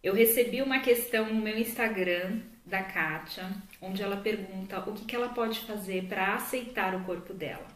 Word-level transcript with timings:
Eu 0.00 0.14
recebi 0.14 0.62
uma 0.62 0.78
questão 0.78 1.26
no 1.26 1.40
meu 1.40 1.58
Instagram 1.58 2.40
da 2.64 2.82
Kátia, 2.84 3.50
onde 3.82 4.00
ela 4.00 4.16
pergunta 4.18 4.78
o 4.88 4.94
que, 4.94 5.16
ela 5.16 5.30
pode 5.30 5.58
fazer 5.60 6.04
para 6.04 6.34
aceitar 6.34 6.94
o 6.94 7.04
corpo 7.04 7.34
dela. 7.34 7.66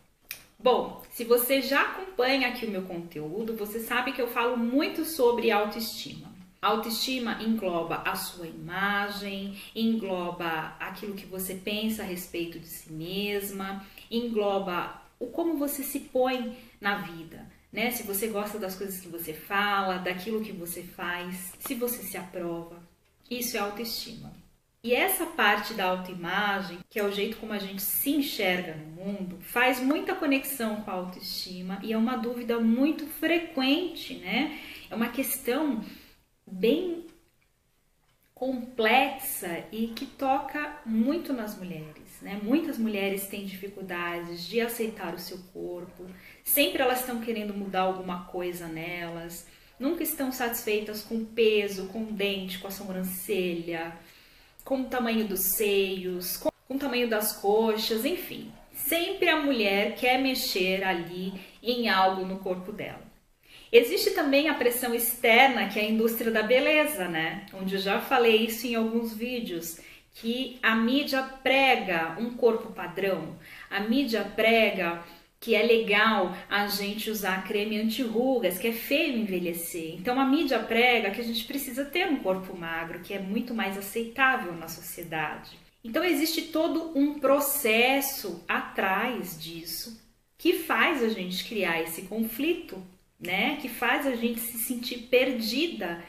Bom, 0.57 1.03
se 1.11 1.25
você 1.25 1.61
já 1.61 1.83
acompanha 1.83 2.49
aqui 2.49 2.65
o 2.65 2.71
meu 2.71 2.83
conteúdo, 2.83 3.57
você 3.57 3.81
sabe 3.81 4.13
que 4.13 4.23
eu 4.23 4.29
falo 4.29 4.57
muito 4.57 5.05
sobre 5.05 5.51
autoestima. 5.51 6.31
Autoestima 6.61 7.43
engloba 7.43 8.03
a 8.07 8.15
sua 8.15 8.47
imagem, 8.47 9.61
engloba 9.75 10.77
aquilo 10.79 11.15
que 11.15 11.27
você 11.27 11.57
pensa 11.57 12.05
a 12.05 12.07
respeito 12.07 12.61
de 12.61 12.69
si 12.69 12.93
mesma, 12.93 13.85
engloba 14.09 15.03
o 15.19 15.27
como 15.27 15.57
você 15.57 15.83
se 15.83 15.99
põe 15.99 16.57
na 16.81 16.99
vida, 16.99 17.51
né? 17.73 17.91
Se 17.91 18.03
você 18.03 18.29
gosta 18.29 18.59
das 18.59 18.77
coisas 18.77 19.01
que 19.01 19.09
você 19.09 19.33
fala, 19.33 19.99
daquilo 19.99 20.45
que 20.45 20.53
você 20.53 20.83
faz, 20.83 21.53
se 21.59 21.75
você 21.75 22.03
se 22.03 22.17
aprova. 22.17 22.77
Isso 23.31 23.57
é 23.57 23.61
autoestima. 23.61 24.33
E 24.85 24.93
essa 24.93 25.25
parte 25.25 25.75
da 25.75 25.85
autoimagem, 25.85 26.81
que 26.91 26.99
é 26.99 27.05
o 27.05 27.13
jeito 27.13 27.37
como 27.37 27.53
a 27.53 27.59
gente 27.59 27.81
se 27.81 28.11
enxerga 28.11 28.75
no 28.75 28.87
mundo, 28.87 29.39
faz 29.41 29.79
muita 29.81 30.13
conexão 30.15 30.83
com 30.83 30.91
a 30.91 30.95
autoestima 30.95 31.79
e 31.85 31.93
é 31.93 31.97
uma 31.97 32.17
dúvida 32.17 32.59
muito 32.59 33.07
frequente, 33.07 34.15
né? 34.15 34.59
É 34.91 34.95
uma 34.95 35.09
questão 35.09 35.85
bem 36.45 37.07
complexa 38.43 39.63
e 39.71 39.87
que 39.87 40.05
toca 40.05 40.81
muito 40.85 41.33
nas 41.33 41.57
mulheres, 41.57 42.21
né? 42.21 42.41
Muitas 42.43 42.77
mulheres 42.77 43.29
têm 43.29 43.45
dificuldades 43.45 44.45
de 44.49 44.61
aceitar 44.61 45.15
o 45.15 45.19
seu 45.21 45.39
corpo, 45.53 46.07
sempre 46.43 46.83
elas 46.83 47.03
estão 47.03 47.21
querendo 47.21 47.55
mudar 47.55 47.83
alguma 47.83 48.25
coisa 48.25 48.67
nelas, 48.67 49.47
nunca 49.79 50.03
estão 50.03 50.33
satisfeitas 50.33 51.05
com 51.05 51.19
o 51.19 51.25
peso, 51.25 51.87
com 51.87 52.03
o 52.03 52.13
dente, 52.13 52.59
com 52.59 52.67
a 52.67 52.73
sobrancelha, 52.73 53.97
com 54.65 54.81
o 54.81 54.87
tamanho 54.87 55.25
dos 55.25 55.55
seios, 55.55 56.37
com, 56.37 56.51
o 56.69 56.79
tamanho 56.79 57.09
das 57.09 57.35
coxas, 57.35 58.05
enfim. 58.05 58.51
Sempre 58.75 59.29
a 59.29 59.41
mulher 59.41 59.95
quer 59.95 60.21
mexer 60.21 60.83
ali 60.83 61.33
em 61.63 61.89
algo 61.89 62.27
no 62.27 62.41
corpo 62.41 62.73
dela. 62.73 63.12
Existe 63.73 64.11
também 64.11 64.51
a 64.51 64.55
pressão 64.55 64.95
externa, 64.95 65.67
que 65.67 65.81
é 65.81 65.83
a 65.83 65.91
indústria 65.91 66.31
da 66.31 66.43
beleza, 66.43 67.09
né? 67.09 67.47
Onde 67.55 67.77
eu 67.77 67.81
já 67.81 68.03
falei 68.03 68.45
isso 68.45 68.67
em 68.67 68.75
alguns 68.75 69.15
vídeos, 69.15 69.81
que 70.15 70.59
a 70.63 70.77
mídia 70.77 71.23
prega 71.43 72.15
um 72.21 72.35
corpo 72.35 72.71
padrão, 72.73 73.35
a 73.71 73.81
mídia 73.81 74.31
prega 74.37 75.03
que 75.41 75.57
é 75.57 75.63
legal 75.63 76.37
a 76.49 76.69
gente 76.69 77.11
usar 77.11 77.45
creme 77.45 77.81
anti-rugas, 77.81 78.59
que 78.59 78.69
é 78.69 78.73
feio 78.73 79.19
envelhecer. 79.19 79.97
Então 79.99 80.21
a 80.21 80.25
mídia 80.25 80.61
prega 80.61 81.11
que 81.11 81.21
a 81.21 81.25
gente 81.25 81.45
precisa 81.45 81.85
ter 81.85 82.07
um 82.07 82.19
corpo 82.19 82.57
magro, 82.57 83.01
que 83.01 83.13
é 83.13 83.19
muito 83.19 83.53
mais 83.53 83.77
aceitável 83.77 84.53
na 84.53 84.69
sociedade. 84.69 85.59
Então 85.83 86.05
existe 86.05 86.43
todo 86.43 86.97
um 86.97 87.19
processo 87.19 88.45
atrás 88.47 89.43
disso 89.43 90.01
que 90.39 90.53
faz 90.53 91.03
a 91.03 91.09
gente 91.09 91.45
criar 91.45 91.81
esse 91.83 92.03
conflito, 92.03 92.81
né? 93.23 93.57
Que 93.57 93.69
faz 93.69 94.07
a 94.07 94.15
gente 94.15 94.41
se 94.41 94.59
sentir 94.59 95.09
perdida. 95.09 96.03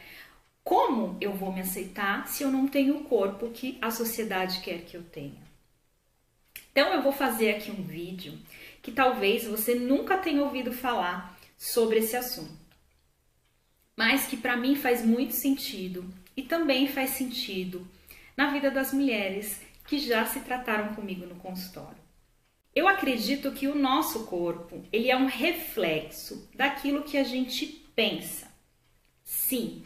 Como 0.64 1.18
eu 1.22 1.34
vou 1.34 1.52
me 1.52 1.62
aceitar 1.62 2.28
se 2.28 2.44
eu 2.44 2.52
não 2.52 2.68
tenho 2.68 2.98
o 2.98 3.04
corpo 3.04 3.52
que 3.52 3.78
a 3.82 3.92
sociedade 3.92 4.62
quer 4.62 4.82
que 4.86 4.96
eu 4.96 5.04
tenha? 5.04 5.44
Então 6.72 6.92
eu 6.92 7.02
vou 7.02 7.12
fazer 7.12 7.52
aqui 7.52 7.70
um 7.70 7.84
vídeo 7.84 8.38
que 8.82 8.92
talvez 8.92 9.46
você 9.46 9.76
nunca 9.76 10.18
tenha 10.18 10.44
ouvido 10.44 10.74
falar 10.74 11.38
sobre 11.58 12.00
esse 12.00 12.16
assunto, 12.16 12.52
mas 13.96 14.26
que 14.26 14.36
para 14.36 14.58
mim 14.58 14.76
faz 14.76 15.06
muito 15.06 15.34
sentido 15.34 16.04
e 16.36 16.42
também 16.42 16.88
faz 16.88 17.12
sentido 17.12 17.88
na 18.36 18.52
vida 18.52 18.72
das 18.72 18.92
mulheres 18.92 19.62
que 19.88 20.00
já 20.00 20.26
se 20.26 20.40
trataram 20.42 20.96
comigo 20.96 21.26
no 21.26 21.36
consultório. 21.36 22.03
Eu 22.76 22.88
acredito 22.88 23.52
que 23.52 23.68
o 23.68 23.76
nosso 23.76 24.26
corpo, 24.26 24.84
ele 24.92 25.12
é 25.12 25.16
um 25.16 25.28
reflexo 25.28 26.50
daquilo 26.56 27.04
que 27.04 27.18
a 27.18 27.24
gente 27.24 27.68
pensa. 27.96 28.52
Sim, 29.24 29.84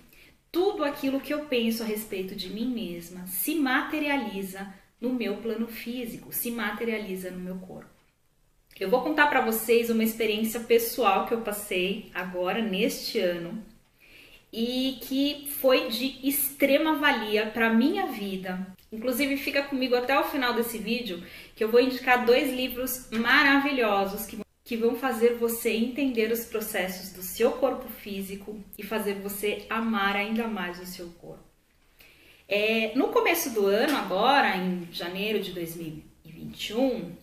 tudo 0.51 0.83
aquilo 0.83 1.19
que 1.19 1.33
eu 1.33 1.45
penso 1.45 1.83
a 1.83 1.85
respeito 1.85 2.35
de 2.35 2.49
mim 2.49 2.67
mesma 2.67 3.27
se 3.27 3.55
materializa 3.55 4.73
no 4.99 5.13
meu 5.13 5.37
plano 5.37 5.67
físico, 5.67 6.33
se 6.33 6.49
materializa 6.49 7.29
no 7.29 7.39
meu 7.39 7.57
corpo. 7.57 7.89
Eu 8.79 8.89
vou 8.89 9.01
contar 9.01 9.27
para 9.27 9.41
vocês 9.41 9.89
uma 9.89 10.03
experiência 10.03 10.59
pessoal 10.59 11.27
que 11.27 11.33
eu 11.33 11.41
passei 11.41 12.09
agora 12.13 12.61
neste 12.61 13.19
ano 13.19 13.63
e 14.59 14.97
que 15.01 15.47
foi 15.59 15.87
de 15.87 16.17
extrema 16.27 16.95
valia 16.95 17.45
para 17.45 17.69
minha 17.71 18.07
vida. 18.07 18.75
Inclusive 18.91 19.37
fica 19.37 19.61
comigo 19.61 19.95
até 19.95 20.19
o 20.19 20.23
final 20.23 20.55
desse 20.55 20.79
vídeo 20.79 21.23
que 21.55 21.63
eu 21.63 21.69
vou 21.69 21.79
indicar 21.79 22.25
dois 22.25 22.51
livros 22.51 23.07
maravilhosos 23.11 24.25
que 24.25 24.39
que 24.65 24.75
vão 24.75 24.95
fazer 24.95 25.35
você 25.35 25.71
entender 25.71 26.29
os 26.29 26.43
processos 26.43 27.13
do 27.13 27.21
seu 27.21 27.51
corpo 27.51 27.87
físico 27.87 28.59
e 28.77 28.83
fazer 28.83 29.13
você 29.13 29.65
amar 29.69 30.17
ainda 30.17 30.45
mais 30.45 30.77
o 30.81 30.85
seu 30.85 31.07
corpo. 31.21 31.45
É, 32.49 32.91
no 32.93 33.07
começo 33.07 33.51
do 33.51 33.65
ano, 33.65 33.95
agora, 33.95 34.57
em 34.57 34.85
janeiro 34.91 35.39
de 35.39 35.53
2021, 35.53 37.15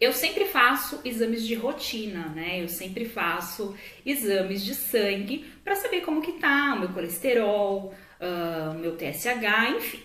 eu 0.00 0.12
sempre 0.12 0.44
faço 0.46 1.00
exames 1.04 1.46
de 1.46 1.54
rotina, 1.54 2.28
né? 2.28 2.62
Eu 2.62 2.68
sempre 2.68 3.06
faço 3.06 3.76
exames 4.04 4.64
de 4.64 4.74
sangue 4.74 5.44
para 5.64 5.74
saber 5.74 6.02
como 6.02 6.22
que 6.22 6.32
tá 6.32 6.74
o 6.74 6.80
meu 6.80 6.88
colesterol, 6.90 7.94
uh, 8.20 8.74
meu 8.78 8.96
TSH, 8.96 9.76
enfim. 9.76 10.02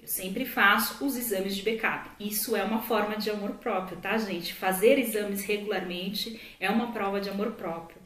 Eu 0.00 0.08
sempre 0.08 0.44
faço 0.44 1.04
os 1.04 1.16
exames 1.16 1.54
de 1.54 1.62
backup. 1.62 2.10
Isso 2.18 2.56
é 2.56 2.64
uma 2.64 2.82
forma 2.82 3.16
de 3.16 3.30
amor 3.30 3.52
próprio, 3.56 3.98
tá, 3.98 4.16
gente? 4.18 4.54
Fazer 4.54 4.98
exames 4.98 5.44
regularmente 5.44 6.40
é 6.58 6.70
uma 6.70 6.90
prova 6.92 7.20
de 7.20 7.28
amor 7.28 7.52
próprio. 7.52 8.00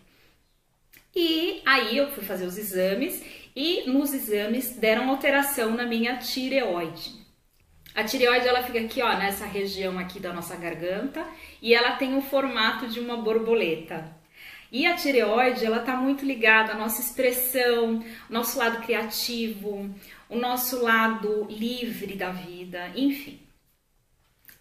E 1.15 1.63
aí 1.65 1.97
eu 1.97 2.11
fui 2.11 2.25
fazer 2.25 2.45
os 2.45 2.59
exames 2.59 3.23
e 3.55 3.89
nos 3.89 4.13
exames 4.13 4.77
deram 4.77 5.09
alteração 5.09 5.71
na 5.71 5.87
minha 5.87 6.17
tireoide. 6.19 7.24
A 7.95 8.03
tireoide 8.03 8.49
ela 8.49 8.63
fica 8.63 8.81
aqui, 8.81 9.01
ó, 9.01 9.17
nessa 9.17 9.47
região 9.47 9.99
aqui 9.99 10.19
da 10.19 10.33
nossa 10.33 10.57
garganta 10.57 11.25
e 11.63 11.73
ela 11.73 11.93
tem 11.93 12.17
o 12.17 12.23
formato 12.23 12.89
de 12.89 12.99
uma 12.99 13.17
borboleta. 13.17 14.13
E 14.73 14.85
a 14.87 14.97
tireoide, 14.97 15.65
ela 15.65 15.79
tá 15.79 15.97
muito 15.97 16.25
ligada 16.25 16.73
à 16.73 16.77
nossa 16.77 17.01
expressão, 17.01 18.05
nosso 18.29 18.59
lado 18.59 18.83
criativo, 18.83 19.89
o 20.29 20.37
nosso 20.37 20.83
lado 20.83 21.47
livre 21.49 22.17
da 22.17 22.31
vida, 22.31 22.91
enfim. 22.97 23.39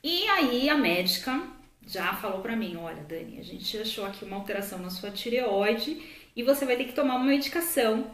E 0.03 0.27
aí 0.27 0.69
a 0.69 0.77
médica 0.77 1.41
já 1.87 2.13
falou 2.13 2.41
para 2.41 2.55
mim, 2.55 2.75
olha, 2.75 3.01
Dani, 3.01 3.39
a 3.39 3.43
gente 3.43 3.75
achou 3.79 4.05
aqui 4.05 4.23
uma 4.23 4.35
alteração 4.35 4.77
na 4.77 4.91
sua 4.91 5.09
tireoide 5.09 5.99
e 6.35 6.43
você 6.43 6.65
vai 6.65 6.75
ter 6.75 6.85
que 6.85 6.93
tomar 6.93 7.15
uma 7.15 7.25
medicação, 7.25 8.11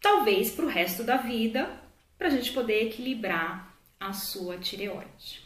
talvez 0.00 0.52
para 0.52 0.64
o 0.64 0.68
resto 0.68 1.02
da 1.02 1.16
vida, 1.16 1.68
para 2.16 2.28
a 2.28 2.30
gente 2.30 2.52
poder 2.52 2.86
equilibrar 2.86 3.69
a 4.00 4.14
sua 4.14 4.56
tireoide. 4.56 5.42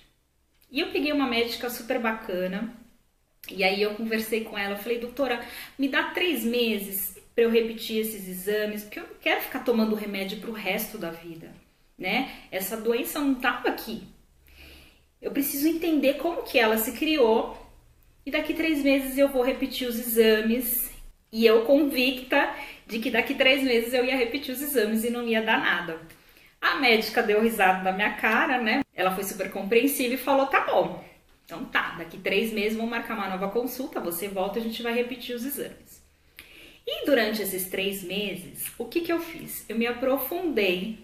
E 0.70 0.80
eu 0.80 0.92
peguei 0.92 1.12
uma 1.12 1.26
médica 1.26 1.68
super 1.68 1.98
bacana, 1.98 2.72
e 3.50 3.62
aí 3.62 3.82
eu 3.82 3.94
conversei 3.94 4.44
com 4.44 4.56
ela, 4.56 4.76
falei, 4.76 4.98
doutora, 4.98 5.44
me 5.78 5.88
dá 5.88 6.04
três 6.10 6.44
meses 6.44 7.18
para 7.34 7.44
eu 7.44 7.50
repetir 7.50 7.98
esses 7.98 8.28
exames, 8.28 8.84
porque 8.84 9.00
eu 9.00 9.06
não 9.06 9.14
quero 9.20 9.42
ficar 9.42 9.60
tomando 9.60 9.96
remédio 9.96 10.38
para 10.40 10.50
o 10.50 10.54
resto 10.54 10.96
da 10.96 11.10
vida, 11.10 11.52
né? 11.98 12.30
Essa 12.50 12.76
doença 12.76 13.18
não 13.18 13.32
estava 13.32 13.68
aqui. 13.68 14.04
Eu 15.20 15.32
preciso 15.32 15.66
entender 15.66 16.14
como 16.14 16.42
que 16.42 16.58
ela 16.58 16.78
se 16.78 16.92
criou 16.92 17.58
e 18.24 18.30
daqui 18.30 18.54
três 18.54 18.82
meses 18.82 19.18
eu 19.18 19.28
vou 19.28 19.42
repetir 19.42 19.88
os 19.88 19.98
exames 19.98 20.90
e 21.32 21.44
eu 21.44 21.64
convicta 21.64 22.54
de 22.86 22.98
que 22.98 23.10
daqui 23.10 23.34
três 23.34 23.62
meses 23.62 23.92
eu 23.92 24.04
ia 24.04 24.16
repetir 24.16 24.54
os 24.54 24.62
exames 24.62 25.02
e 25.02 25.10
não 25.10 25.26
ia 25.26 25.42
dar 25.42 25.58
nada. 25.58 26.00
A 26.64 26.76
médica 26.76 27.22
deu 27.22 27.42
risada 27.42 27.82
na 27.82 27.92
minha 27.92 28.14
cara, 28.14 28.58
né? 28.58 28.80
Ela 28.94 29.14
foi 29.14 29.22
super 29.22 29.50
compreensiva 29.50 30.14
e 30.14 30.16
falou: 30.16 30.46
tá 30.46 30.60
bom. 30.60 31.04
Então 31.44 31.62
tá, 31.66 31.96
daqui 31.98 32.16
três 32.16 32.54
meses 32.54 32.74
vamos 32.74 32.90
marcar 32.90 33.18
uma 33.18 33.28
nova 33.28 33.50
consulta, 33.50 34.00
você 34.00 34.28
volta 34.28 34.58
e 34.58 34.62
a 34.62 34.64
gente 34.64 34.82
vai 34.82 34.94
repetir 34.94 35.36
os 35.36 35.44
exames. 35.44 36.02
E 36.86 37.04
durante 37.04 37.42
esses 37.42 37.68
três 37.68 38.02
meses, 38.02 38.72
o 38.78 38.86
que, 38.86 39.02
que 39.02 39.12
eu 39.12 39.20
fiz? 39.20 39.62
Eu 39.68 39.76
me 39.76 39.86
aprofundei 39.86 40.98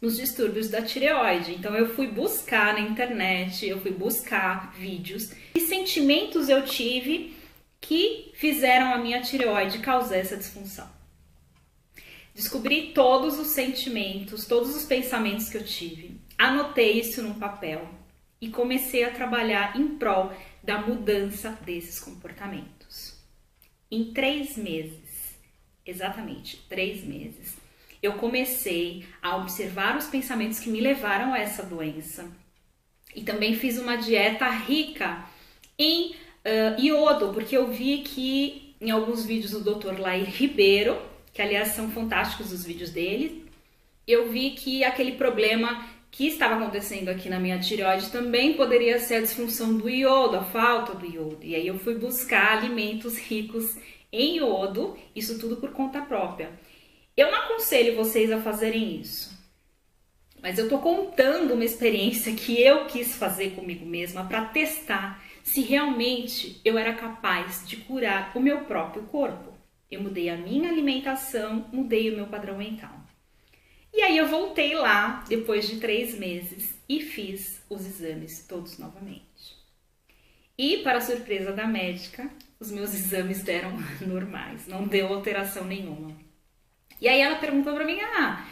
nos 0.00 0.16
distúrbios 0.16 0.70
da 0.70 0.80
tireoide. 0.80 1.52
Então 1.52 1.76
eu 1.76 1.94
fui 1.94 2.06
buscar 2.06 2.72
na 2.72 2.80
internet, 2.80 3.66
eu 3.66 3.78
fui 3.78 3.90
buscar 3.90 4.72
vídeos 4.72 5.32
e 5.54 5.60
sentimentos 5.60 6.48
eu 6.48 6.64
tive 6.64 7.36
que 7.78 8.32
fizeram 8.36 8.94
a 8.94 8.96
minha 8.96 9.20
tireoide 9.20 9.80
causar 9.80 10.16
essa 10.16 10.36
disfunção. 10.36 11.01
Descobri 12.34 12.92
todos 12.94 13.38
os 13.38 13.48
sentimentos, 13.48 14.46
todos 14.46 14.74
os 14.74 14.84
pensamentos 14.84 15.48
que 15.48 15.56
eu 15.56 15.64
tive. 15.64 16.20
Anotei 16.38 16.98
isso 16.98 17.22
num 17.22 17.34
papel 17.34 17.86
e 18.40 18.48
comecei 18.48 19.04
a 19.04 19.12
trabalhar 19.12 19.78
em 19.78 19.96
prol 19.96 20.32
da 20.62 20.80
mudança 20.80 21.50
desses 21.64 22.00
comportamentos. 22.00 23.18
Em 23.90 24.12
três 24.12 24.56
meses, 24.56 25.36
exatamente 25.84 26.56
três 26.68 27.04
meses, 27.04 27.56
eu 28.02 28.14
comecei 28.14 29.06
a 29.20 29.36
observar 29.36 29.96
os 29.96 30.06
pensamentos 30.06 30.58
que 30.58 30.70
me 30.70 30.80
levaram 30.80 31.32
a 31.32 31.38
essa 31.38 31.62
doença. 31.62 32.28
E 33.14 33.22
também 33.22 33.54
fiz 33.54 33.78
uma 33.78 33.96
dieta 33.96 34.48
rica 34.48 35.24
em 35.78 36.10
uh, 36.10 36.80
iodo, 36.80 37.32
porque 37.32 37.56
eu 37.56 37.70
vi 37.70 37.98
que 37.98 38.74
em 38.80 38.90
alguns 38.90 39.24
vídeos 39.24 39.52
do 39.52 39.74
Dr. 39.74 40.00
Lair 40.00 40.28
Ribeiro, 40.28 41.00
que 41.32 41.40
aliás 41.40 41.68
são 41.68 41.90
fantásticos 41.90 42.52
os 42.52 42.64
vídeos 42.64 42.90
dele, 42.90 43.46
eu 44.06 44.30
vi 44.30 44.50
que 44.50 44.84
aquele 44.84 45.12
problema 45.12 45.86
que 46.10 46.26
estava 46.26 46.56
acontecendo 46.56 47.08
aqui 47.08 47.28
na 47.28 47.40
minha 47.40 47.58
tireoide 47.58 48.10
também 48.10 48.52
poderia 48.54 48.98
ser 48.98 49.14
a 49.14 49.20
disfunção 49.22 49.76
do 49.78 49.88
iodo, 49.88 50.36
a 50.36 50.44
falta 50.44 50.94
do 50.94 51.06
iodo. 51.06 51.38
E 51.42 51.54
aí 51.54 51.66
eu 51.66 51.78
fui 51.78 51.94
buscar 51.94 52.58
alimentos 52.58 53.16
ricos 53.16 53.76
em 54.12 54.36
iodo, 54.36 54.96
isso 55.16 55.38
tudo 55.38 55.56
por 55.56 55.72
conta 55.72 56.02
própria. 56.02 56.50
Eu 57.16 57.30
não 57.30 57.38
aconselho 57.38 57.96
vocês 57.96 58.30
a 58.30 58.42
fazerem 58.42 59.00
isso. 59.00 59.32
Mas 60.42 60.58
eu 60.58 60.68
tô 60.68 60.78
contando 60.78 61.54
uma 61.54 61.64
experiência 61.64 62.34
que 62.34 62.60
eu 62.60 62.84
quis 62.86 63.14
fazer 63.16 63.52
comigo 63.52 63.86
mesma 63.86 64.24
para 64.24 64.46
testar 64.46 65.22
se 65.42 65.62
realmente 65.62 66.60
eu 66.64 66.76
era 66.76 66.92
capaz 66.92 67.66
de 67.66 67.76
curar 67.76 68.32
o 68.34 68.40
meu 68.40 68.64
próprio 68.64 69.04
corpo. 69.04 69.52
Eu 69.92 70.00
mudei 70.00 70.30
a 70.30 70.36
minha 70.38 70.70
alimentação, 70.70 71.66
mudei 71.70 72.10
o 72.10 72.16
meu 72.16 72.26
padrão 72.26 72.56
mental. 72.56 72.98
E 73.92 74.00
aí 74.00 74.16
eu 74.16 74.26
voltei 74.26 74.74
lá 74.74 75.22
depois 75.28 75.68
de 75.68 75.80
três 75.80 76.18
meses 76.18 76.74
e 76.88 77.02
fiz 77.02 77.62
os 77.68 77.84
exames 77.84 78.46
todos 78.48 78.78
novamente. 78.78 79.22
E, 80.56 80.78
para 80.78 81.02
surpresa 81.02 81.52
da 81.52 81.66
médica, 81.66 82.30
os 82.58 82.70
meus 82.70 82.94
exames 82.96 83.42
deram 83.42 83.72
normais, 84.00 84.66
não 84.66 84.86
deu 84.88 85.08
alteração 85.08 85.66
nenhuma. 85.66 86.16
E 86.98 87.06
aí 87.06 87.20
ela 87.20 87.36
perguntou 87.36 87.74
para 87.74 87.84
mim: 87.84 88.00
Ah, 88.00 88.48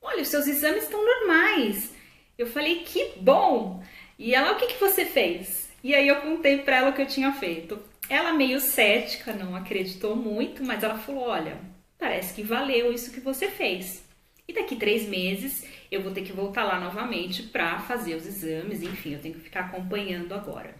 olha, 0.00 0.22
os 0.22 0.28
seus 0.28 0.46
exames 0.46 0.84
estão 0.84 1.04
normais. 1.04 1.92
Eu 2.38 2.46
falei: 2.46 2.84
Que 2.84 3.14
bom! 3.16 3.82
E 4.16 4.32
ela: 4.32 4.52
O 4.52 4.56
que, 4.58 4.68
que 4.68 4.80
você 4.80 5.04
fez? 5.04 5.68
E 5.82 5.92
aí 5.92 6.06
eu 6.06 6.20
contei 6.20 6.58
para 6.58 6.76
ela 6.76 6.90
o 6.90 6.92
que 6.94 7.02
eu 7.02 7.06
tinha 7.06 7.32
feito. 7.32 7.82
Ela, 8.08 8.32
meio 8.32 8.60
cética, 8.60 9.32
não 9.32 9.56
acreditou 9.56 10.14
muito, 10.14 10.62
mas 10.62 10.82
ela 10.82 10.98
falou: 10.98 11.24
Olha, 11.24 11.58
parece 11.98 12.34
que 12.34 12.42
valeu 12.42 12.92
isso 12.92 13.12
que 13.12 13.20
você 13.20 13.48
fez. 13.48 14.04
E 14.46 14.52
daqui 14.52 14.76
três 14.76 15.08
meses 15.08 15.66
eu 15.90 16.02
vou 16.02 16.12
ter 16.12 16.22
que 16.22 16.32
voltar 16.32 16.64
lá 16.64 16.78
novamente 16.78 17.44
para 17.44 17.78
fazer 17.80 18.14
os 18.14 18.26
exames, 18.26 18.82
enfim, 18.82 19.14
eu 19.14 19.20
tenho 19.20 19.34
que 19.34 19.40
ficar 19.40 19.60
acompanhando 19.60 20.34
agora. 20.34 20.74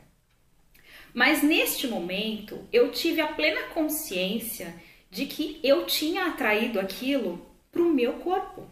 Mas 1.15 1.43
neste 1.43 1.87
momento 1.87 2.69
eu 2.73 2.91
tive 2.91 3.21
a 3.21 3.29
plena 3.29 3.69
consciência 3.69 4.75
de 5.11 5.27
que 5.27 5.61
eu 5.63 5.87
tinha 5.87 6.27
atraído 6.27 6.81
aquilo 6.81 7.47
para 7.71 7.83
o 7.83 7.93
meu 7.93 8.15
corpo. 8.15 8.69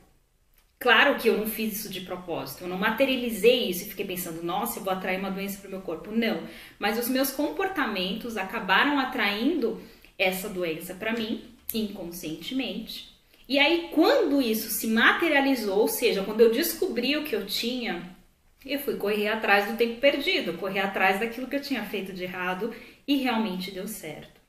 Claro 0.82 1.14
que 1.14 1.28
eu 1.28 1.38
não 1.38 1.46
fiz 1.46 1.78
isso 1.78 1.88
de 1.88 2.00
propósito, 2.00 2.64
eu 2.64 2.68
não 2.68 2.76
materializei 2.76 3.70
isso 3.70 3.84
e 3.84 3.90
fiquei 3.90 4.04
pensando, 4.04 4.42
nossa, 4.42 4.80
eu 4.80 4.82
vou 4.82 4.92
atrair 4.92 5.16
uma 5.16 5.30
doença 5.30 5.60
para 5.60 5.68
o 5.68 5.70
meu 5.70 5.80
corpo. 5.80 6.10
Não, 6.10 6.42
mas 6.76 6.98
os 6.98 7.08
meus 7.08 7.30
comportamentos 7.30 8.36
acabaram 8.36 8.98
atraindo 8.98 9.80
essa 10.18 10.48
doença 10.48 10.92
para 10.92 11.12
mim 11.12 11.44
inconscientemente. 11.72 13.16
E 13.48 13.60
aí, 13.60 13.90
quando 13.92 14.42
isso 14.42 14.70
se 14.70 14.88
materializou, 14.88 15.78
ou 15.78 15.86
seja, 15.86 16.24
quando 16.24 16.40
eu 16.40 16.50
descobri 16.50 17.16
o 17.16 17.22
que 17.22 17.36
eu 17.36 17.46
tinha, 17.46 18.16
eu 18.66 18.80
fui 18.80 18.96
correr 18.96 19.28
atrás 19.28 19.70
do 19.70 19.76
tempo 19.76 20.00
perdido, 20.00 20.54
correr 20.54 20.80
atrás 20.80 21.20
daquilo 21.20 21.46
que 21.46 21.54
eu 21.54 21.62
tinha 21.62 21.84
feito 21.84 22.12
de 22.12 22.24
errado 22.24 22.74
e 23.06 23.18
realmente 23.18 23.70
deu 23.70 23.86
certo. 23.86 24.40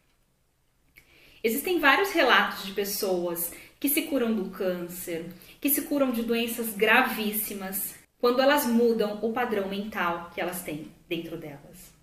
Existem 1.44 1.80
vários 1.80 2.12
relatos 2.12 2.66
de 2.66 2.72
pessoas 2.72 3.54
que 3.84 3.90
se 3.90 4.04
curam 4.04 4.34
do 4.34 4.50
câncer, 4.50 5.26
que 5.64 5.70
se 5.70 5.84
curam 5.84 6.12
de 6.12 6.24
doenças 6.24 6.76
gravíssimas, 6.76 7.96
quando 8.20 8.42
elas 8.42 8.66
mudam 8.66 9.20
o 9.22 9.32
padrão 9.32 9.70
mental 9.70 10.30
que 10.36 10.42
elas 10.42 10.62
têm 10.62 10.92
dentro 11.08 11.38
delas. 11.38 11.94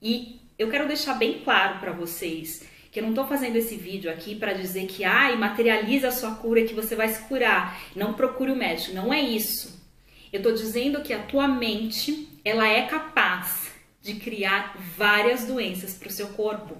E 0.00 0.38
eu 0.56 0.70
quero 0.70 0.86
deixar 0.86 1.14
bem 1.14 1.40
claro 1.40 1.80
para 1.80 1.90
vocês 1.90 2.64
que 2.92 3.00
eu 3.00 3.02
não 3.02 3.10
estou 3.10 3.26
fazendo 3.26 3.56
esse 3.56 3.74
vídeo 3.74 4.08
aqui 4.08 4.36
para 4.36 4.52
dizer 4.52 4.86
que 4.86 5.02
ai, 5.02 5.34
materializa 5.34 6.06
a 6.06 6.12
sua 6.12 6.36
cura 6.36 6.64
que 6.64 6.72
você 6.72 6.94
vai 6.94 7.08
se 7.08 7.20
curar. 7.24 7.80
Não 7.96 8.14
procure 8.14 8.52
o 8.52 8.56
médico, 8.56 8.94
não 8.94 9.12
é 9.12 9.20
isso. 9.20 9.84
Eu 10.32 10.36
estou 10.36 10.52
dizendo 10.52 11.02
que 11.02 11.12
a 11.12 11.24
tua 11.24 11.48
mente, 11.48 12.28
ela 12.44 12.68
é 12.68 12.86
capaz 12.86 13.72
de 14.00 14.14
criar 14.14 14.78
várias 14.96 15.46
doenças 15.46 15.94
para 15.94 16.10
o 16.10 16.12
seu 16.12 16.28
corpo. 16.28 16.76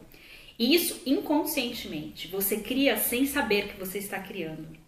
E 0.57 0.77
isso 0.77 1.03
inconscientemente. 1.05 2.29
Você 2.29 2.59
cria 2.59 2.97
sem 2.97 3.27
saber 3.27 3.67
que 3.67 3.81
você 3.81 3.99
está 3.99 4.21
criando. 4.21 4.86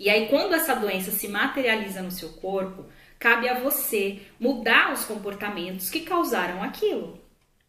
E 0.00 0.10
aí, 0.10 0.28
quando 0.28 0.54
essa 0.54 0.74
doença 0.74 1.12
se 1.12 1.28
materializa 1.28 2.02
no 2.02 2.10
seu 2.10 2.30
corpo, 2.30 2.86
cabe 3.20 3.48
a 3.48 3.60
você 3.60 4.22
mudar 4.40 4.92
os 4.92 5.04
comportamentos 5.04 5.88
que 5.88 6.00
causaram 6.00 6.60
aquilo 6.60 7.20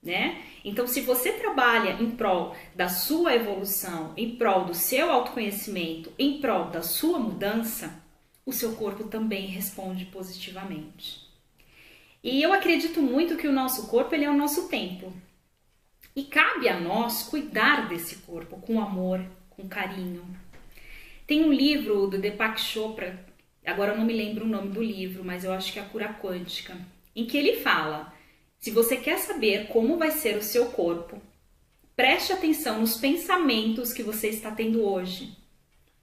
né? 0.02 0.44
Então, 0.66 0.88
se 0.88 1.02
você 1.02 1.34
trabalha 1.34 2.02
em 2.02 2.12
prol 2.12 2.56
da 2.76 2.90
sua 2.90 3.36
evolução, 3.36 4.14
em 4.18 4.36
prol 4.36 4.66
do 4.66 4.74
seu 4.74 5.12
autoconhecimento, 5.12 6.12
em 6.18 6.40
prol 6.40 6.66
da 6.66 6.82
sua 6.82 7.20
mudança, 7.20 8.02
o 8.46 8.52
seu 8.52 8.74
corpo 8.76 9.04
também 9.04 9.48
responde 9.48 10.06
positivamente. 10.06 11.22
E 12.24 12.42
eu 12.42 12.52
acredito 12.52 13.02
muito 13.02 13.38
que 13.38 13.48
o 13.48 13.54
nosso 13.54 13.88
corpo 13.88 14.14
ele 14.16 14.26
é 14.26 14.30
o 14.30 14.38
nosso 14.38 14.68
templo. 14.68 15.14
E 16.16 16.24
cabe 16.24 16.68
a 16.68 16.80
nós 16.80 17.24
cuidar 17.24 17.88
desse 17.88 18.18
corpo 18.18 18.58
com 18.58 18.82
amor, 18.82 19.24
com 19.50 19.68
carinho. 19.68 20.26
Tem 21.32 21.46
um 21.46 21.54
livro 21.54 22.08
do 22.08 22.18
Deepak 22.18 22.60
Chopra, 22.60 23.26
agora 23.66 23.94
eu 23.94 23.98
não 23.98 24.04
me 24.04 24.12
lembro 24.12 24.44
o 24.44 24.50
nome 24.50 24.68
do 24.68 24.84
livro, 24.84 25.24
mas 25.24 25.46
eu 25.46 25.54
acho 25.54 25.72
que 25.72 25.80
é 25.80 25.82
a 25.82 25.86
Cura 25.86 26.14
Quântica, 26.22 26.78
em 27.16 27.26
que 27.26 27.38
ele 27.38 27.62
fala 27.62 28.14
se 28.60 28.70
você 28.70 28.98
quer 28.98 29.18
saber 29.18 29.68
como 29.68 29.98
vai 29.98 30.12
ser 30.12 30.36
o 30.36 30.44
seu 30.44 30.66
corpo, 30.72 31.22
preste 31.96 32.34
atenção 32.34 32.82
nos 32.82 32.98
pensamentos 32.98 33.94
que 33.94 34.04
você 34.04 34.28
está 34.28 34.52
tendo 34.52 34.84
hoje. 34.84 35.34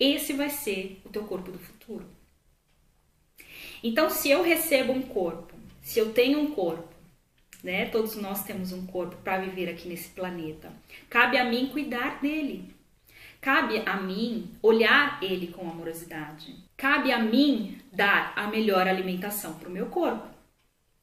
Esse 0.01 0.33
vai 0.33 0.49
ser 0.49 0.99
o 1.05 1.11
teu 1.11 1.25
corpo 1.25 1.53
do 1.53 1.59
futuro. 1.59 2.07
Então, 3.85 4.09
se 4.09 4.31
eu 4.31 4.43
recebo 4.43 4.95
um 4.95 5.03
corpo, 5.03 5.55
se 5.83 5.99
eu 5.99 6.11
tenho 6.15 6.41
um 6.41 6.53
corpo, 6.53 6.89
né? 7.63 7.85
Todos 7.91 8.17
nós 8.17 8.45
temos 8.45 8.73
um 8.73 8.87
corpo 8.87 9.17
para 9.17 9.43
viver 9.43 9.69
aqui 9.69 9.89
nesse 9.89 10.09
planeta. 10.09 10.73
Cabe 11.11 11.37
a 11.37 11.45
mim 11.45 11.67
cuidar 11.67 12.19
dele. 12.23 12.78
Cabe 13.49 13.83
a 13.87 13.97
mim 13.97 14.51
olhar 14.63 15.19
ele 15.23 15.47
com 15.47 15.71
amorosidade. 15.71 16.55
Cabe 16.77 17.11
a 17.11 17.19
mim 17.19 17.79
dar 17.91 18.35
a 18.37 18.47
melhor 18.47 18.87
alimentação 18.87 19.55
para 19.55 19.71
o 19.71 19.73
meu 19.73 19.87
corpo, 19.87 20.29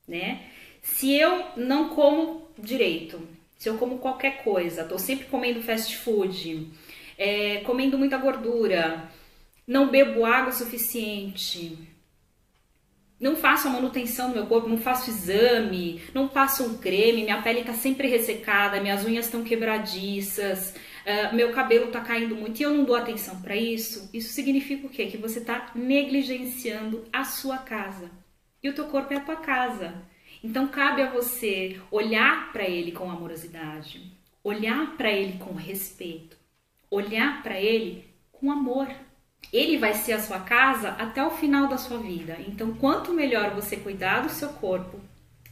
né? 0.07 0.43
Se 0.79 1.11
eu 1.11 1.43
não 1.57 1.89
como 1.89 2.47
direito, 2.59 3.19
se 3.57 3.67
eu 3.67 3.79
como 3.79 3.97
qualquer 3.97 4.43
coisa, 4.43 4.83
estou 4.83 4.99
sempre 4.99 5.25
comendo 5.25 5.63
fast 5.63 5.97
food, 5.97 6.69
é, 7.17 7.61
comendo 7.61 7.97
muita 7.97 8.15
gordura, 8.15 9.09
não 9.65 9.89
bebo 9.89 10.23
água 10.23 10.51
suficiente, 10.51 11.75
não 13.19 13.35
faço 13.35 13.67
a 13.67 13.71
manutenção 13.71 14.29
do 14.29 14.35
meu 14.35 14.45
corpo, 14.45 14.69
não 14.69 14.77
faço 14.77 15.09
exame, 15.09 15.99
não 16.13 16.27
passo 16.27 16.63
um 16.63 16.77
creme, 16.77 17.23
minha 17.23 17.41
pele 17.41 17.61
está 17.61 17.73
sempre 17.73 18.07
ressecada, 18.07 18.79
minhas 18.79 19.03
unhas 19.03 19.25
estão 19.25 19.43
quebradiças, 19.43 20.75
uh, 21.05 21.35
meu 21.35 21.51
cabelo 21.53 21.85
está 21.85 22.01
caindo 22.01 22.35
muito 22.35 22.59
e 22.59 22.63
eu 22.63 22.74
não 22.74 22.83
dou 22.83 22.95
atenção 22.95 23.41
para 23.41 23.55
isso, 23.55 24.09
isso 24.13 24.33
significa 24.33 24.88
o 24.88 24.89
quê? 24.89 25.05
Que 25.05 25.17
você 25.17 25.39
está 25.39 25.71
negligenciando 25.75 27.05
a 27.13 27.24
sua 27.24 27.59
casa. 27.59 28.09
E 28.62 28.69
o 28.69 28.74
teu 28.74 28.85
corpo 28.85 29.13
é 29.13 29.17
a 29.17 29.21
tua 29.21 29.35
casa. 29.35 29.93
Então 30.43 30.67
cabe 30.67 31.01
a 31.01 31.09
você 31.09 31.79
olhar 31.89 32.51
para 32.51 32.63
ele 32.63 32.91
com 32.91 33.09
amorosidade, 33.09 34.12
olhar 34.43 34.95
para 34.97 35.12
ele 35.12 35.38
com 35.39 35.53
respeito, 35.53 36.38
olhar 36.89 37.41
para 37.41 37.59
ele 37.59 38.05
com 38.31 38.51
amor. 38.51 38.88
Ele 39.53 39.77
vai 39.77 39.93
ser 39.93 40.13
a 40.13 40.19
sua 40.19 40.39
casa 40.39 40.89
até 40.89 41.24
o 41.24 41.31
final 41.31 41.67
da 41.67 41.77
sua 41.77 42.00
vida. 42.00 42.38
Então, 42.47 42.74
quanto 42.74 43.13
melhor 43.13 43.53
você 43.53 43.77
cuidar 43.77 44.21
do 44.21 44.29
seu 44.29 44.50
corpo, 44.50 45.00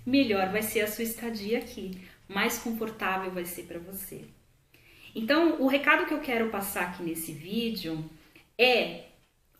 melhor 0.05 0.49
vai 0.49 0.63
ser 0.63 0.81
a 0.81 0.87
sua 0.87 1.03
estadia 1.03 1.59
aqui, 1.59 2.01
mais 2.27 2.57
confortável 2.57 3.31
vai 3.31 3.45
ser 3.45 3.63
para 3.63 3.79
você. 3.79 4.25
Então, 5.15 5.61
o 5.61 5.67
recado 5.67 6.05
que 6.05 6.13
eu 6.13 6.19
quero 6.19 6.49
passar 6.49 6.83
aqui 6.89 7.03
nesse 7.03 7.31
vídeo 7.31 8.03
é: 8.57 9.05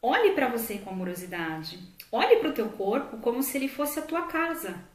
olhe 0.02 0.32
para 0.32 0.48
você 0.48 0.78
com 0.80 0.90
amorosidade, 0.90 1.80
olhe 2.12 2.38
para 2.38 2.50
o 2.50 2.54
teu 2.54 2.70
corpo 2.70 3.18
como 3.18 3.44
se 3.44 3.58
ele 3.58 3.68
fosse 3.68 4.00
a 4.00 4.04
tua 4.04 4.24
casa 4.24 4.92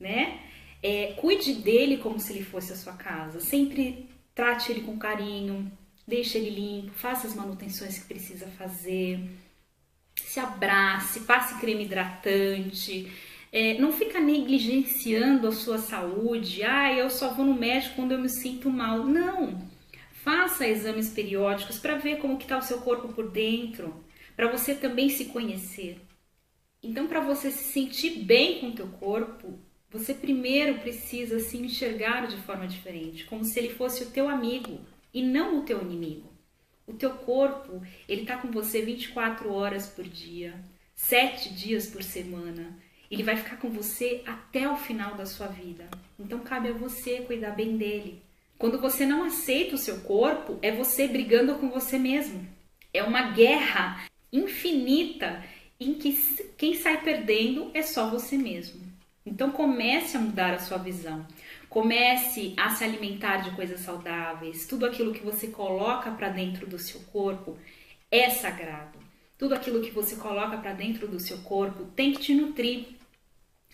né? 0.00 0.40
É, 0.82 1.12
cuide 1.18 1.52
dele 1.52 1.98
como 1.98 2.18
se 2.18 2.32
ele 2.32 2.42
fosse 2.42 2.72
a 2.72 2.76
sua 2.76 2.94
casa. 2.94 3.38
Sempre 3.38 4.08
trate 4.34 4.72
ele 4.72 4.80
com 4.80 4.98
carinho, 4.98 5.70
deixe 6.08 6.38
ele 6.38 6.50
limpo, 6.50 6.92
faça 6.94 7.26
as 7.26 7.34
manutenções 7.34 7.98
que 7.98 8.06
precisa 8.06 8.46
fazer, 8.58 9.20
se 10.16 10.40
abrace, 10.40 11.20
passe 11.20 11.60
creme 11.60 11.84
hidratante. 11.84 13.12
É, 13.52 13.78
não 13.78 13.92
fica 13.92 14.18
negligenciando 14.18 15.48
a 15.48 15.52
sua 15.52 15.76
saúde. 15.78 16.62
Ah, 16.62 16.92
eu 16.94 17.10
só 17.10 17.34
vou 17.34 17.44
no 17.44 17.54
médico 17.54 17.96
quando 17.96 18.12
eu 18.12 18.18
me 18.18 18.28
sinto 18.28 18.70
mal. 18.70 19.04
Não. 19.04 19.69
Faça 20.22 20.68
exames 20.68 21.08
periódicos 21.08 21.78
para 21.78 21.96
ver 21.96 22.18
como 22.18 22.36
está 22.36 22.58
o 22.58 22.62
seu 22.62 22.80
corpo 22.82 23.08
por 23.08 23.30
dentro. 23.30 24.04
para 24.36 24.50
você 24.50 24.74
também 24.74 25.08
se 25.10 25.26
conhecer. 25.26 26.00
Então, 26.82 27.06
para 27.06 27.20
você 27.20 27.50
se 27.50 27.72
sentir 27.72 28.24
bem 28.24 28.60
com 28.60 28.68
o 28.68 28.74
teu 28.74 28.88
corpo, 28.88 29.58
você 29.90 30.14
primeiro 30.14 30.78
precisa 30.78 31.40
se 31.40 31.58
enxergar 31.58 32.26
de 32.26 32.38
forma 32.38 32.66
diferente, 32.66 33.24
como 33.24 33.44
se 33.44 33.58
ele 33.58 33.70
fosse 33.74 34.04
o 34.04 34.10
teu 34.10 34.28
amigo 34.28 34.80
e 35.12 35.22
não 35.22 35.58
o 35.58 35.62
teu 35.62 35.82
inimigo. 35.82 36.32
O 36.86 36.94
teu 36.94 37.10
corpo, 37.10 37.82
ele 38.08 38.24
tá 38.24 38.38
com 38.38 38.50
você 38.50 38.80
24 38.80 39.52
horas 39.52 39.88
por 39.88 40.04
dia, 40.04 40.54
7 40.94 41.52
dias 41.52 41.86
por 41.86 42.02
semana. 42.02 42.78
Ele 43.10 43.22
vai 43.22 43.36
ficar 43.36 43.56
com 43.56 43.70
você 43.70 44.22
até 44.26 44.70
o 44.70 44.76
final 44.76 45.16
da 45.16 45.26
sua 45.26 45.48
vida. 45.48 45.88
Então 46.18 46.40
cabe 46.40 46.68
a 46.68 46.72
você 46.72 47.20
cuidar 47.22 47.50
bem 47.50 47.76
dele. 47.76 48.22
Quando 48.60 48.78
você 48.78 49.06
não 49.06 49.24
aceita 49.24 49.74
o 49.74 49.78
seu 49.78 50.02
corpo, 50.02 50.58
é 50.60 50.70
você 50.70 51.08
brigando 51.08 51.54
com 51.54 51.70
você 51.70 51.98
mesmo. 51.98 52.46
É 52.92 53.02
uma 53.02 53.30
guerra 53.30 54.04
infinita 54.30 55.42
em 55.80 55.94
que 55.94 56.12
quem 56.58 56.74
sai 56.74 57.00
perdendo 57.02 57.70
é 57.72 57.80
só 57.80 58.10
você 58.10 58.36
mesmo. 58.36 58.78
Então 59.24 59.50
comece 59.50 60.14
a 60.18 60.20
mudar 60.20 60.52
a 60.52 60.58
sua 60.58 60.76
visão. 60.76 61.26
Comece 61.70 62.52
a 62.54 62.68
se 62.68 62.84
alimentar 62.84 63.38
de 63.38 63.56
coisas 63.56 63.80
saudáveis. 63.80 64.66
Tudo 64.66 64.84
aquilo 64.84 65.14
que 65.14 65.24
você 65.24 65.46
coloca 65.46 66.10
para 66.10 66.28
dentro 66.28 66.66
do 66.66 66.78
seu 66.78 67.00
corpo 67.10 67.56
é 68.10 68.28
sagrado. 68.28 68.98
Tudo 69.38 69.54
aquilo 69.54 69.80
que 69.80 69.90
você 69.90 70.16
coloca 70.16 70.58
para 70.58 70.74
dentro 70.74 71.08
do 71.08 71.18
seu 71.18 71.38
corpo 71.38 71.84
tem 71.96 72.12
que 72.12 72.20
te 72.20 72.34
nutrir, 72.34 72.88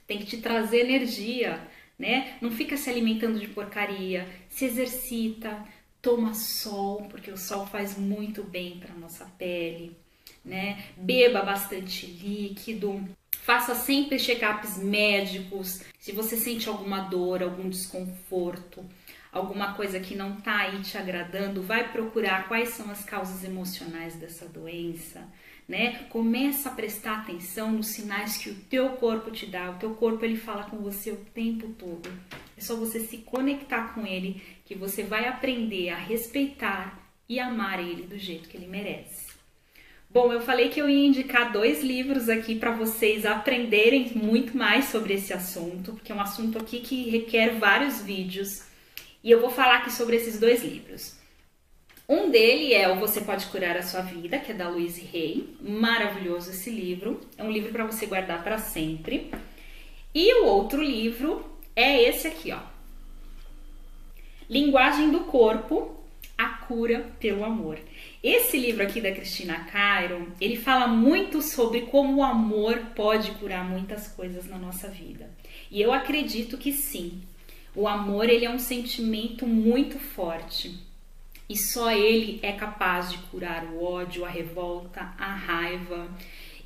tem 0.06 0.18
que 0.18 0.26
te 0.26 0.36
trazer 0.36 0.82
energia, 0.82 1.60
né? 1.98 2.36
Não 2.40 2.50
fica 2.50 2.76
se 2.76 2.90
alimentando 2.90 3.38
de 3.38 3.48
porcaria, 3.48 4.28
se 4.48 4.64
exercita, 4.64 5.64
toma 6.02 6.34
sol, 6.34 7.06
porque 7.10 7.30
o 7.30 7.36
sol 7.36 7.66
faz 7.66 7.96
muito 7.96 8.42
bem 8.44 8.78
para 8.78 8.94
nossa 8.94 9.24
pele, 9.38 9.96
né? 10.44 10.84
Beba 10.96 11.42
bastante 11.42 12.06
líquido, 12.06 13.02
faça 13.42 13.74
sempre 13.74 14.18
check-ups 14.18 14.78
médicos. 14.78 15.82
Se 15.98 16.12
você 16.12 16.36
sente 16.36 16.68
alguma 16.68 17.00
dor, 17.00 17.42
algum 17.42 17.68
desconforto, 17.68 18.84
alguma 19.32 19.74
coisa 19.74 20.00
que 20.00 20.14
não 20.14 20.36
tá 20.36 20.58
aí 20.58 20.80
te 20.82 20.96
agradando, 20.96 21.62
vai 21.62 21.90
procurar 21.90 22.48
quais 22.48 22.70
são 22.70 22.90
as 22.90 23.04
causas 23.04 23.44
emocionais 23.44 24.14
dessa 24.14 24.46
doença, 24.46 25.26
né? 25.68 26.04
Começa 26.10 26.68
a 26.68 26.72
prestar 26.72 27.18
atenção 27.18 27.72
nos 27.72 27.88
sinais 27.88 28.36
que 28.36 28.50
o 28.50 28.54
teu 28.54 28.90
corpo 28.90 29.30
te 29.30 29.46
dá. 29.46 29.70
O 29.70 29.78
teu 29.78 29.94
corpo 29.94 30.24
ele 30.24 30.36
fala 30.36 30.64
com 30.64 30.76
você 30.78 31.10
o 31.10 31.16
tempo 31.16 31.68
todo. 31.78 32.08
É 32.56 32.60
só 32.60 32.76
você 32.76 33.00
se 33.00 33.18
conectar 33.18 33.94
com 33.94 34.06
ele 34.06 34.40
que 34.64 34.74
você 34.74 35.02
vai 35.02 35.26
aprender 35.26 35.90
a 35.90 35.96
respeitar 35.96 36.98
e 37.28 37.40
amar 37.40 37.80
ele 37.80 38.02
do 38.02 38.16
jeito 38.16 38.48
que 38.48 38.56
ele 38.56 38.66
merece. 38.66 39.26
Bom, 40.08 40.32
eu 40.32 40.40
falei 40.40 40.68
que 40.68 40.80
eu 40.80 40.88
ia 40.88 41.06
indicar 41.06 41.52
dois 41.52 41.82
livros 41.82 42.28
aqui 42.28 42.54
para 42.54 42.70
vocês 42.70 43.26
aprenderem 43.26 44.12
muito 44.14 44.56
mais 44.56 44.86
sobre 44.86 45.14
esse 45.14 45.32
assunto, 45.32 45.92
porque 45.92 46.12
é 46.12 46.14
um 46.14 46.20
assunto 46.20 46.56
aqui 46.58 46.80
que 46.80 47.10
requer 47.10 47.58
vários 47.58 48.00
vídeos. 48.00 48.62
E 49.22 49.30
eu 49.30 49.40
vou 49.40 49.50
falar 49.50 49.78
aqui 49.78 49.92
sobre 49.92 50.16
esses 50.16 50.38
dois 50.38 50.62
livros. 50.62 51.18
Um 52.08 52.30
dele 52.30 52.72
é 52.72 52.88
o 52.88 53.00
Você 53.00 53.20
Pode 53.20 53.46
Curar 53.46 53.76
a 53.76 53.82
Sua 53.82 54.00
Vida, 54.00 54.38
que 54.38 54.52
é 54.52 54.54
da 54.54 54.68
Louise 54.68 55.10
Hay. 55.12 55.56
Maravilhoso 55.60 56.50
esse 56.50 56.70
livro. 56.70 57.20
É 57.36 57.42
um 57.42 57.50
livro 57.50 57.72
para 57.72 57.84
você 57.84 58.06
guardar 58.06 58.44
para 58.44 58.58
sempre. 58.58 59.32
E 60.14 60.32
o 60.34 60.46
outro 60.46 60.80
livro 60.80 61.44
é 61.74 62.00
esse 62.00 62.28
aqui, 62.28 62.52
ó. 62.52 62.60
Linguagem 64.48 65.10
do 65.10 65.24
Corpo, 65.24 65.96
a 66.38 66.46
cura 66.46 67.10
pelo 67.18 67.44
amor. 67.44 67.76
Esse 68.22 68.56
livro 68.56 68.84
aqui 68.84 69.00
da 69.00 69.10
Cristina 69.10 69.64
Cairo, 69.64 70.32
ele 70.40 70.54
fala 70.54 70.86
muito 70.86 71.42
sobre 71.42 71.82
como 71.82 72.18
o 72.18 72.22
amor 72.22 72.78
pode 72.94 73.32
curar 73.32 73.68
muitas 73.68 74.06
coisas 74.06 74.46
na 74.46 74.56
nossa 74.56 74.86
vida. 74.86 75.28
E 75.72 75.82
eu 75.82 75.92
acredito 75.92 76.56
que 76.56 76.72
sim. 76.72 77.20
O 77.74 77.88
amor, 77.88 78.28
ele 78.28 78.44
é 78.44 78.50
um 78.50 78.60
sentimento 78.60 79.44
muito 79.44 79.98
forte 79.98 80.86
e 81.48 81.56
só 81.56 81.90
ele 81.92 82.40
é 82.42 82.52
capaz 82.52 83.10
de 83.10 83.18
curar 83.18 83.64
o 83.64 83.82
ódio, 83.82 84.24
a 84.24 84.28
revolta, 84.28 85.14
a 85.18 85.34
raiva. 85.34 86.08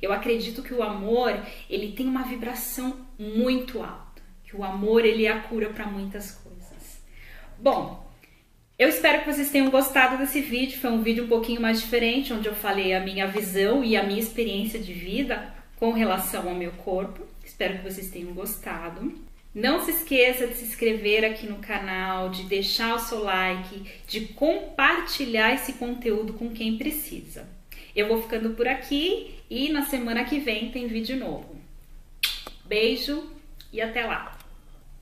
Eu 0.01 0.11
acredito 0.11 0.63
que 0.63 0.73
o 0.73 0.81
amor, 0.81 1.39
ele 1.69 1.91
tem 1.91 2.07
uma 2.07 2.23
vibração 2.23 3.05
muito 3.19 3.83
alta, 3.83 4.21
que 4.43 4.55
o 4.55 4.63
amor 4.63 5.05
ele 5.05 5.25
é 5.25 5.31
a 5.31 5.41
cura 5.41 5.69
para 5.69 5.85
muitas 5.85 6.31
coisas. 6.31 7.01
Bom, 7.59 8.11
eu 8.79 8.89
espero 8.89 9.19
que 9.19 9.31
vocês 9.31 9.51
tenham 9.51 9.69
gostado 9.69 10.17
desse 10.17 10.41
vídeo. 10.41 10.79
Foi 10.79 10.89
um 10.89 11.03
vídeo 11.03 11.25
um 11.25 11.27
pouquinho 11.27 11.61
mais 11.61 11.79
diferente, 11.79 12.33
onde 12.33 12.47
eu 12.47 12.55
falei 12.55 12.95
a 12.95 12.99
minha 12.99 13.27
visão 13.27 13.83
e 13.83 13.95
a 13.95 14.01
minha 14.01 14.19
experiência 14.19 14.79
de 14.79 14.91
vida 14.91 15.53
com 15.77 15.91
relação 15.91 16.49
ao 16.49 16.55
meu 16.55 16.71
corpo. 16.71 17.21
Espero 17.43 17.77
que 17.77 17.83
vocês 17.83 18.09
tenham 18.09 18.33
gostado. 18.33 19.13
Não 19.53 19.83
se 19.83 19.91
esqueça 19.91 20.47
de 20.47 20.55
se 20.55 20.63
inscrever 20.63 21.25
aqui 21.25 21.45
no 21.45 21.57
canal, 21.57 22.29
de 22.29 22.43
deixar 22.43 22.95
o 22.95 22.99
seu 22.99 23.23
like, 23.23 23.83
de 24.07 24.27
compartilhar 24.27 25.53
esse 25.53 25.73
conteúdo 25.73 26.33
com 26.33 26.51
quem 26.51 26.77
precisa. 26.77 27.47
Eu 27.93 28.07
vou 28.07 28.21
ficando 28.21 28.51
por 28.51 28.67
aqui 28.67 29.35
e 29.49 29.67
na 29.69 29.85
semana 29.85 30.23
que 30.23 30.39
vem 30.39 30.71
tem 30.71 30.87
vídeo 30.87 31.17
novo. 31.17 31.55
Beijo 32.65 33.29
e 33.73 33.81
até 33.81 34.05
lá! 34.05 34.40